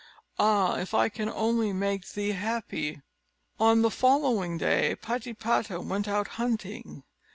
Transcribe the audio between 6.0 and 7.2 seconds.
out hunting.